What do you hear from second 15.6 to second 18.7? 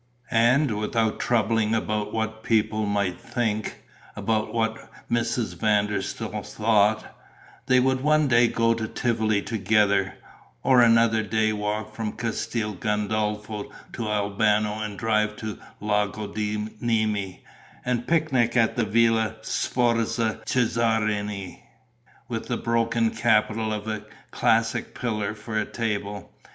Lago di Nemi and picnic